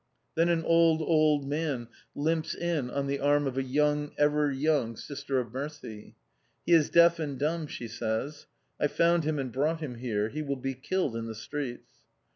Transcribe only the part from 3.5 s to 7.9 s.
a young, ever young Sister of Mercy. "He is deaf and dumb," she